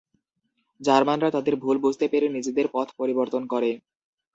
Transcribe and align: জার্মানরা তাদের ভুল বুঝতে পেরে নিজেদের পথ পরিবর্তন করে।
জার্মানরা 0.81 1.29
তাদের 1.31 1.55
ভুল 1.55 1.75
বুঝতে 1.79 2.05
পেরে 2.11 2.27
নিজেদের 2.29 2.67
পথ 2.73 2.87
পরিবর্তন 2.99 3.41
করে। 3.53 3.71